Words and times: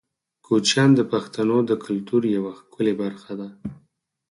کوچیان 0.45 0.89
د 0.95 1.01
پښتنو 1.11 1.57
د 1.69 1.71
کلتور 1.85 2.21
یوه 2.35 2.51
ښکلې 2.59 2.93
برخه 3.01 3.33
ده. 3.39 3.49